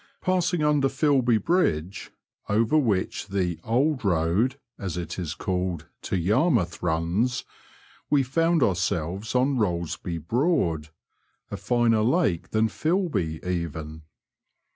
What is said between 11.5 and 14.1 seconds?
a finer lake than Filby even.